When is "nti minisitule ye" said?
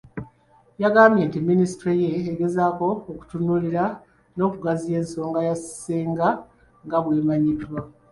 1.25-2.09